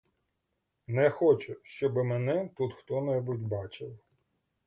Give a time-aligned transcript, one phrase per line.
[0.87, 3.99] Не хочу, щоби мене тут хто-небудь бачив.